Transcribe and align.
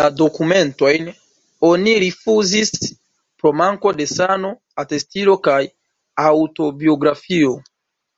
La 0.00 0.04
dokumentojn 0.18 1.08
oni 1.68 1.94
rifuzis 2.04 2.70
pro 2.84 3.52
manko 3.62 3.92
de 4.02 4.06
sano-atestilo 4.12 5.36
kaj 5.48 5.58
aŭtobiografio. 6.28 7.52